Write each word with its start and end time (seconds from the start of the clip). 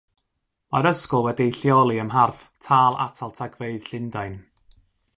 Mae'r 0.75 0.87
Ysgol 0.91 1.25
wedi'i 1.27 1.53
lleoli 1.59 1.99
ym 2.05 2.11
mharth 2.15 2.41
Tâl 2.69 3.01
Atal 3.07 3.37
Tagfeydd 3.41 3.89
Llundain. 3.93 4.39